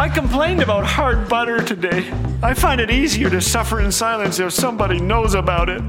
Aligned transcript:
I 0.00 0.08
complained 0.08 0.62
about 0.62 0.86
hard 0.86 1.28
butter 1.28 1.62
today. 1.62 2.10
I 2.42 2.54
find 2.54 2.80
it 2.80 2.90
easier 2.90 3.28
to 3.28 3.38
suffer 3.38 3.80
in 3.80 3.92
silence 3.92 4.38
if 4.38 4.50
somebody 4.50 4.98
knows 4.98 5.34
about 5.34 5.68
it. 5.68 5.82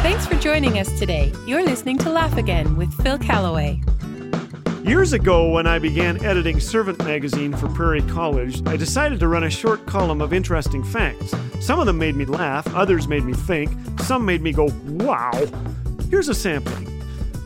Thanks 0.00 0.24
for 0.24 0.36
joining 0.36 0.78
us 0.78 0.98
today. 0.98 1.30
You're 1.46 1.62
listening 1.62 1.98
to 1.98 2.08
Laugh 2.08 2.38
Again 2.38 2.78
with 2.78 2.94
Phil 3.02 3.18
Callaway. 3.18 3.82
Years 4.84 5.12
ago, 5.12 5.50
when 5.50 5.66
I 5.66 5.78
began 5.78 6.24
editing 6.24 6.60
Servant 6.60 6.98
magazine 7.04 7.52
for 7.54 7.68
Prairie 7.68 8.00
College, 8.00 8.66
I 8.66 8.78
decided 8.78 9.20
to 9.20 9.28
run 9.28 9.44
a 9.44 9.50
short 9.50 9.84
column 9.84 10.22
of 10.22 10.32
interesting 10.32 10.82
facts. 10.82 11.34
Some 11.60 11.78
of 11.78 11.84
them 11.84 11.98
made 11.98 12.16
me 12.16 12.24
laugh, 12.24 12.74
others 12.74 13.06
made 13.06 13.24
me 13.24 13.34
think, 13.34 13.70
some 14.00 14.24
made 14.24 14.40
me 14.40 14.52
go, 14.52 14.70
wow. 14.86 15.32
Here's 16.08 16.30
a 16.30 16.34
sampling. 16.34 16.97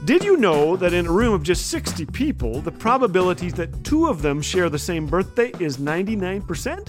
Did 0.04 0.24
you 0.24 0.36
know 0.36 0.74
that 0.78 0.92
in 0.92 1.06
a 1.06 1.12
room 1.12 1.32
of 1.32 1.44
just 1.44 1.70
60 1.70 2.06
people, 2.06 2.60
the 2.60 2.72
probability 2.72 3.52
that 3.52 3.84
two 3.84 4.08
of 4.08 4.20
them 4.20 4.43
share 4.43 4.68
the 4.68 4.76
same 4.76 5.06
birthday 5.06 5.52
is 5.60 5.76
99%? 5.76 6.88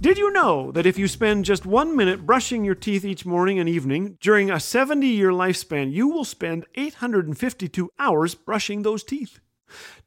Did 0.00 0.16
you 0.16 0.32
know 0.32 0.72
that 0.72 0.86
if 0.86 0.98
you 0.98 1.06
spend 1.06 1.44
just 1.44 1.66
one 1.66 1.94
minute 1.94 2.24
brushing 2.24 2.64
your 2.64 2.76
teeth 2.76 3.04
each 3.04 3.26
morning 3.26 3.58
and 3.58 3.68
evening, 3.68 4.16
during 4.22 4.50
a 4.50 4.58
70 4.58 5.06
year 5.06 5.32
lifespan, 5.32 5.92
you 5.92 6.08
will 6.08 6.24
spend 6.24 6.64
852 6.74 7.90
hours 7.98 8.34
brushing 8.34 8.82
those 8.82 9.04
teeth? 9.04 9.40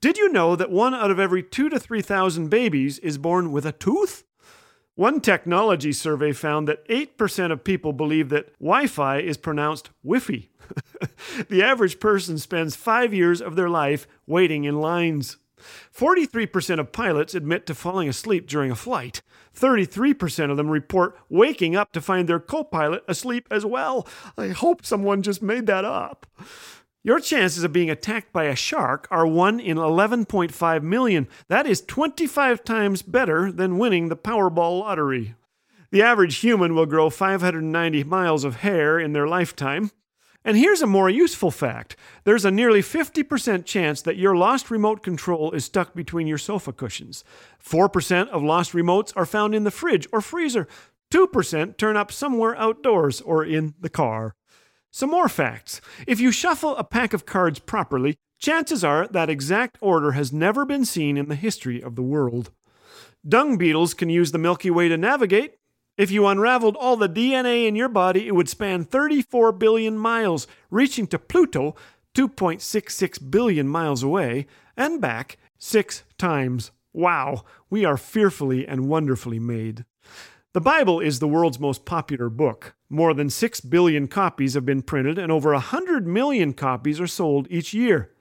Did 0.01 0.17
you 0.17 0.29
know 0.29 0.55
that 0.55 0.71
one 0.71 0.95
out 0.95 1.11
of 1.11 1.19
every 1.19 1.43
two 1.43 1.69
to 1.69 1.79
3,000 1.79 2.49
babies 2.49 2.97
is 2.97 3.19
born 3.19 3.51
with 3.51 3.63
a 3.63 3.71
tooth? 3.71 4.23
One 4.97 5.21
technology 5.21 5.93
survey 5.93 6.31
found 6.31 6.67
that 6.67 6.87
8% 6.87 7.51
of 7.51 7.63
people 7.63 7.93
believe 7.93 8.29
that 8.29 8.51
Wi 8.57 8.87
Fi 8.87 9.19
is 9.19 9.37
pronounced 9.37 9.91
Wi-Fi. 10.03 10.49
the 11.49 11.61
average 11.61 11.99
person 11.99 12.39
spends 12.39 12.75
five 12.75 13.13
years 13.13 13.39
of 13.39 13.55
their 13.55 13.69
life 13.69 14.07
waiting 14.25 14.63
in 14.63 14.81
lines. 14.81 15.37
43% 15.95 16.79
of 16.79 16.91
pilots 16.91 17.35
admit 17.35 17.67
to 17.67 17.75
falling 17.75 18.09
asleep 18.09 18.47
during 18.47 18.71
a 18.71 18.75
flight. 18.75 19.21
33% 19.55 20.49
of 20.49 20.57
them 20.57 20.71
report 20.71 21.15
waking 21.29 21.75
up 21.75 21.91
to 21.91 22.01
find 22.01 22.27
their 22.27 22.39
co 22.39 22.63
pilot 22.63 23.03
asleep 23.07 23.47
as 23.51 23.63
well. 23.63 24.07
I 24.35 24.47
hope 24.47 24.83
someone 24.83 25.21
just 25.21 25.43
made 25.43 25.67
that 25.67 25.85
up. 25.85 26.25
Your 27.07 27.21
chances 27.21 27.63
of 27.63 27.71
being 27.71 27.89
attacked 27.89 28.33
by 28.33 28.43
a 28.43 28.55
shark 28.57 29.07
are 29.09 29.25
1 29.25 29.61
in 29.61 29.77
11.5 29.77 30.83
million. 30.83 31.29
That 31.47 31.65
is 31.65 31.79
25 31.79 32.65
times 32.65 33.01
better 33.01 33.49
than 33.49 33.77
winning 33.77 34.09
the 34.09 34.17
Powerball 34.17 34.81
lottery. 34.81 35.35
The 35.89 36.01
average 36.01 36.39
human 36.39 36.75
will 36.75 36.85
grow 36.85 37.09
590 37.09 38.03
miles 38.03 38.43
of 38.43 38.57
hair 38.57 38.99
in 38.99 39.13
their 39.13 39.25
lifetime. 39.25 39.91
And 40.43 40.57
here's 40.57 40.81
a 40.81 40.85
more 40.85 41.09
useful 41.09 41.49
fact 41.49 41.95
there's 42.25 42.43
a 42.43 42.51
nearly 42.51 42.81
50% 42.81 43.63
chance 43.63 44.01
that 44.01 44.17
your 44.17 44.35
lost 44.35 44.69
remote 44.69 45.01
control 45.01 45.53
is 45.53 45.63
stuck 45.63 45.95
between 45.95 46.27
your 46.27 46.37
sofa 46.37 46.73
cushions. 46.73 47.23
4% 47.65 48.27
of 48.27 48.43
lost 48.43 48.73
remotes 48.73 49.13
are 49.15 49.25
found 49.25 49.55
in 49.55 49.63
the 49.63 49.71
fridge 49.71 50.09
or 50.11 50.19
freezer. 50.19 50.67
2% 51.11 51.77
turn 51.77 51.95
up 51.95 52.11
somewhere 52.11 52.57
outdoors 52.57 53.21
or 53.21 53.45
in 53.45 53.75
the 53.79 53.89
car. 53.89 54.35
Some 54.91 55.09
more 55.09 55.29
facts. 55.29 55.81
If 56.07 56.19
you 56.19 56.31
shuffle 56.31 56.75
a 56.75 56.83
pack 56.83 57.13
of 57.13 57.25
cards 57.25 57.59
properly, 57.59 58.17
chances 58.39 58.83
are 58.83 59.07
that 59.07 59.29
exact 59.29 59.77
order 59.81 60.11
has 60.13 60.33
never 60.33 60.65
been 60.65 60.85
seen 60.85 61.17
in 61.17 61.29
the 61.29 61.35
history 61.35 61.81
of 61.81 61.95
the 61.95 62.01
world. 62.01 62.51
Dung 63.27 63.57
beetles 63.57 63.93
can 63.93 64.09
use 64.09 64.31
the 64.31 64.37
Milky 64.37 64.71
Way 64.71 64.87
to 64.87 64.97
navigate, 64.97 65.57
if 65.97 66.11
you 66.11 66.27
unraveled 66.27 66.75
all 66.75 66.95
the 66.95 67.09
DNA 67.09 67.67
in 67.67 67.75
your 67.75 67.89
body, 67.89 68.27
it 68.27 68.35
would 68.35 68.47
span 68.47 68.85
34 68.85 69.51
billion 69.53 69.97
miles, 69.97 70.45
reaching 70.69 71.07
to 71.07 71.17
Pluto 71.17 71.75
2.66 72.13 73.31
billion 73.31 73.67
miles 73.67 74.03
away 74.03 74.45
and 74.75 75.01
back 75.01 75.37
six 75.57 76.03
times. 76.19 76.69
Wow, 76.93 77.45
we 77.71 77.83
are 77.83 77.97
fearfully 77.97 78.67
and 78.67 78.87
wonderfully 78.87 79.39
made. 79.39 79.85
The 80.53 80.61
Bible 80.61 80.99
is 81.01 81.19
the 81.19 81.27
world's 81.27 81.59
most 81.59 81.85
popular 81.85 82.29
book. 82.29 82.75
More 82.89 83.13
than 83.13 83.29
6 83.29 83.61
billion 83.61 84.07
copies 84.07 84.53
have 84.53 84.65
been 84.65 84.81
printed, 84.81 85.17
and 85.17 85.31
over 85.31 85.51
100 85.51 86.07
million 86.07 86.53
copies 86.53 87.01
are 87.01 87.07
sold 87.07 87.47
each 87.49 87.73
year. 87.73 88.11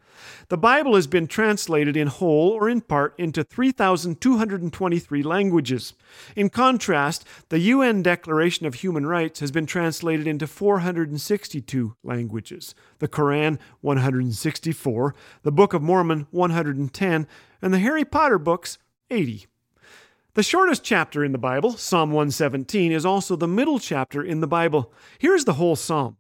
The 0.49 0.59
Bible 0.59 0.97
has 0.97 1.07
been 1.07 1.29
translated 1.29 1.97
in 1.97 2.09
whole 2.09 2.51
or 2.51 2.69
in 2.69 2.81
part 2.81 3.15
into 3.17 3.45
3,223 3.45 5.23
languages. 5.23 5.95
In 6.35 6.51
contrast, 6.51 7.25
the 7.49 7.61
UN 7.61 8.03
Declaration 8.03 8.67
of 8.67 8.75
Human 8.75 9.07
Rights 9.07 9.41
has 9.41 9.51
been 9.51 9.67
translated 9.67 10.27
into 10.27 10.47
462 10.47 11.97
languages, 12.03 12.75
the 12.99 13.09
Koran 13.09 13.59
164, 13.83 15.15
the 15.43 15.53
Book 15.53 15.75
of 15.75 15.83
Mormon 15.83 16.27
110, 16.31 17.27
and 17.63 17.75
the 17.75 17.79
Harry 17.79 18.05
Potter 18.05 18.39
books 18.39 18.79
80. 19.11 19.47
The 20.37 20.43
shortest 20.43 20.85
chapter 20.85 21.25
in 21.25 21.33
the 21.33 21.39
Bible, 21.39 21.79
Psalm 21.79 22.11
117, 22.11 22.93
is 22.93 23.07
also 23.07 23.37
the 23.37 23.49
middle 23.49 23.79
chapter 23.79 24.23
in 24.23 24.41
the 24.41 24.47
Bible. 24.47 24.93
Here's 25.19 25.47
the 25.47 25.55
whole 25.55 25.77
psalm 25.77 26.19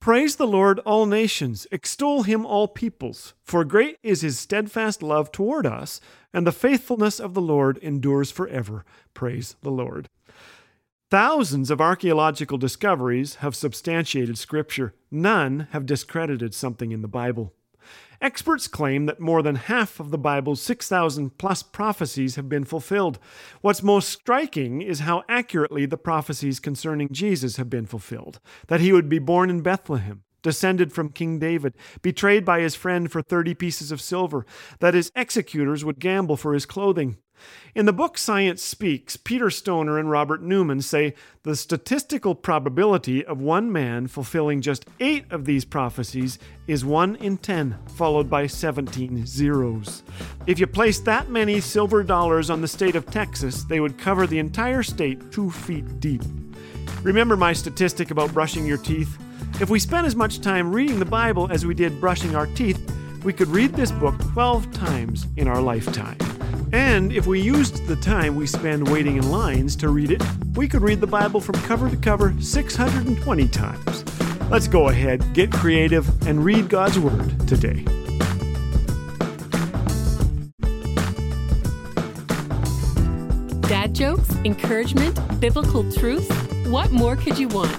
Praise 0.00 0.36
the 0.36 0.46
Lord, 0.46 0.78
all 0.86 1.04
nations, 1.04 1.66
extol 1.70 2.22
him, 2.22 2.46
all 2.46 2.66
peoples, 2.66 3.34
for 3.44 3.64
great 3.64 3.98
is 4.02 4.22
his 4.22 4.38
steadfast 4.38 5.02
love 5.02 5.30
toward 5.30 5.66
us, 5.66 6.00
and 6.32 6.46
the 6.46 6.50
faithfulness 6.50 7.20
of 7.20 7.34
the 7.34 7.42
Lord 7.42 7.76
endures 7.82 8.30
forever. 8.30 8.86
Praise 9.12 9.56
the 9.60 9.70
Lord. 9.70 10.08
Thousands 11.10 11.70
of 11.70 11.78
archaeological 11.78 12.56
discoveries 12.56 13.34
have 13.36 13.54
substantiated 13.54 14.38
Scripture. 14.38 14.94
None 15.10 15.68
have 15.72 15.84
discredited 15.84 16.54
something 16.54 16.90
in 16.90 17.02
the 17.02 17.06
Bible. 17.06 17.52
Experts 18.20 18.66
claim 18.66 19.06
that 19.06 19.20
more 19.20 19.42
than 19.42 19.54
half 19.54 20.00
of 20.00 20.10
the 20.10 20.18
Bible's 20.18 20.60
6,000 20.60 21.38
plus 21.38 21.62
prophecies 21.62 22.34
have 22.34 22.48
been 22.48 22.64
fulfilled. 22.64 23.18
What's 23.60 23.82
most 23.82 24.08
striking 24.08 24.82
is 24.82 25.00
how 25.00 25.22
accurately 25.28 25.86
the 25.86 25.96
prophecies 25.96 26.58
concerning 26.58 27.10
Jesus 27.12 27.56
have 27.56 27.70
been 27.70 27.86
fulfilled 27.86 28.40
that 28.66 28.80
he 28.80 28.92
would 28.92 29.08
be 29.08 29.20
born 29.20 29.50
in 29.50 29.60
Bethlehem, 29.60 30.24
descended 30.42 30.92
from 30.92 31.10
King 31.10 31.38
David, 31.38 31.74
betrayed 32.02 32.44
by 32.44 32.60
his 32.60 32.74
friend 32.74 33.10
for 33.10 33.22
30 33.22 33.54
pieces 33.54 33.92
of 33.92 34.00
silver, 34.00 34.44
that 34.80 34.94
his 34.94 35.12
executors 35.14 35.84
would 35.84 36.00
gamble 36.00 36.36
for 36.36 36.54
his 36.54 36.66
clothing, 36.66 37.18
in 37.74 37.86
the 37.86 37.92
book 37.92 38.18
Science 38.18 38.62
Speaks, 38.62 39.16
Peter 39.16 39.50
Stoner 39.50 39.98
and 39.98 40.10
Robert 40.10 40.42
Newman 40.42 40.82
say 40.82 41.14
the 41.42 41.54
statistical 41.54 42.34
probability 42.34 43.24
of 43.24 43.40
one 43.40 43.70
man 43.70 44.06
fulfilling 44.06 44.60
just 44.60 44.86
eight 45.00 45.24
of 45.30 45.44
these 45.44 45.64
prophecies 45.64 46.38
is 46.66 46.84
1 46.84 47.16
in 47.16 47.38
10, 47.38 47.78
followed 47.94 48.28
by 48.28 48.46
17 48.46 49.26
zeros. 49.26 50.02
If 50.46 50.58
you 50.58 50.66
placed 50.66 51.04
that 51.04 51.30
many 51.30 51.60
silver 51.60 52.02
dollars 52.02 52.50
on 52.50 52.60
the 52.60 52.68
state 52.68 52.96
of 52.96 53.06
Texas, 53.06 53.64
they 53.64 53.80
would 53.80 53.98
cover 53.98 54.26
the 54.26 54.38
entire 54.38 54.82
state 54.82 55.30
two 55.30 55.50
feet 55.50 56.00
deep. 56.00 56.22
Remember 57.02 57.36
my 57.36 57.52
statistic 57.52 58.10
about 58.10 58.34
brushing 58.34 58.66
your 58.66 58.78
teeth? 58.78 59.18
If 59.60 59.70
we 59.70 59.78
spent 59.78 60.06
as 60.06 60.16
much 60.16 60.40
time 60.40 60.72
reading 60.72 60.98
the 60.98 61.04
Bible 61.04 61.48
as 61.50 61.64
we 61.64 61.74
did 61.74 62.00
brushing 62.00 62.34
our 62.34 62.46
teeth, 62.46 62.80
we 63.24 63.32
could 63.32 63.48
read 63.48 63.72
this 63.74 63.90
book 63.90 64.14
12 64.32 64.72
times 64.72 65.26
in 65.36 65.48
our 65.48 65.60
lifetime. 65.60 66.16
And 66.72 67.12
if 67.12 67.26
we 67.26 67.40
used 67.40 67.86
the 67.86 67.96
time 67.96 68.36
we 68.36 68.46
spend 68.46 68.88
waiting 68.88 69.16
in 69.16 69.30
lines 69.30 69.74
to 69.76 69.88
read 69.88 70.10
it, 70.10 70.22
we 70.54 70.68
could 70.68 70.82
read 70.82 71.00
the 71.00 71.06
Bible 71.06 71.40
from 71.40 71.54
cover 71.62 71.88
to 71.88 71.96
cover 71.96 72.34
620 72.40 73.48
times. 73.48 74.04
Let's 74.50 74.68
go 74.68 74.88
ahead, 74.88 75.32
get 75.32 75.50
creative, 75.50 76.06
and 76.26 76.44
read 76.44 76.68
God's 76.68 76.98
Word 76.98 77.48
today. 77.48 77.84
Dad 83.68 83.94
jokes, 83.94 84.30
encouragement, 84.44 85.40
biblical 85.40 85.90
truth. 85.92 86.30
What 86.66 86.90
more 86.90 87.16
could 87.16 87.38
you 87.38 87.48
want? 87.48 87.74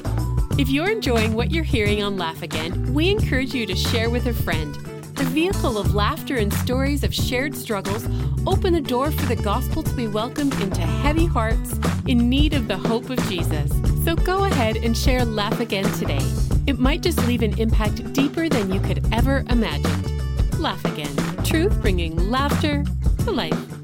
If 0.60 0.70
you're 0.70 0.90
enjoying 0.90 1.34
what 1.34 1.52
you're 1.52 1.64
hearing 1.64 2.04
on 2.04 2.18
Laugh 2.18 2.42
Again, 2.42 2.94
we 2.94 3.10
encourage 3.10 3.54
you 3.54 3.66
to 3.68 3.76
share 3.76 4.10
with 4.10 4.26
a 4.26 4.34
friend 4.34 4.76
the 5.20 5.26
vehicle 5.26 5.78
of 5.78 5.94
laughter 5.94 6.38
and 6.38 6.54
stories 6.54 7.04
of 7.04 7.14
shared 7.14 7.54
struggles 7.54 8.06
open 8.48 8.72
the 8.72 8.80
door 8.80 9.12
for 9.12 9.26
the 9.26 9.36
gospel 9.36 9.84
to 9.84 9.94
be 9.94 10.08
welcomed 10.08 10.54
into 10.62 10.80
heavy 10.80 11.26
hearts 11.26 11.78
in 12.08 12.30
need 12.30 12.54
of 12.54 12.70
the 12.70 12.78
hope 12.78 13.10
of 13.10 13.20
Jesus. 13.28 13.70
So 14.06 14.16
go 14.16 14.46
ahead 14.46 14.78
and 14.78 14.98
share 14.98 15.26
Laugh 15.26 15.60
Again 15.60 15.84
today. 15.98 16.26
It 16.68 16.80
might 16.80 17.02
just 17.02 17.20
leave 17.28 17.42
an 17.42 17.60
impact 17.60 18.14
deeper 18.14 18.48
than 18.48 18.72
you 18.72 18.80
could 18.80 19.06
ever 19.14 19.44
imagine. 19.50 20.58
Laugh 20.58 20.86
Again. 20.86 21.14
Truth 21.44 21.82
bringing 21.82 22.30
laughter 22.30 22.86
to 23.26 23.32
life. 23.32 23.79